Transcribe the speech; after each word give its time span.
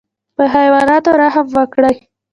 په 0.35 0.43
حیواناتو 0.53 1.09
رحم 1.21 1.47
وکړئ 1.57 1.95